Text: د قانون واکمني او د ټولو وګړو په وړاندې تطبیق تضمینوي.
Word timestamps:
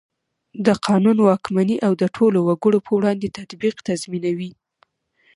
د 0.65 0.67
قانون 0.87 1.17
واکمني 1.21 1.77
او 1.85 1.93
د 2.01 2.03
ټولو 2.15 2.37
وګړو 2.47 2.79
په 2.85 2.91
وړاندې 2.97 3.33
تطبیق 3.37 3.75
تضمینوي. 3.87 4.51